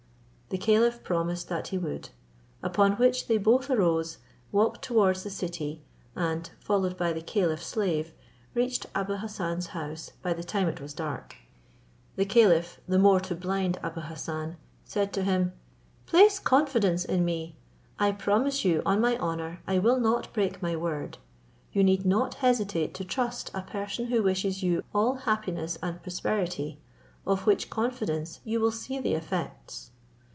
[0.53, 2.09] The caliph promised that he would;
[2.61, 4.17] upon which they both arose,
[4.51, 5.81] walked towards the city,
[6.13, 8.11] and, followed by the caliph's slave,
[8.53, 11.37] reached Abou Hassan's house by the time it was dark.
[12.17, 15.53] The caliph, the more to blind Abou Hassan, said to him,
[16.05, 17.55] "Place confidence in me;
[17.97, 21.17] I promise you on my honour I will not break my word.
[21.71, 26.77] You need not hesitate to trust a person who wishes you all happiness and prosperity,
[27.25, 29.87] of which confidence you will see the effects."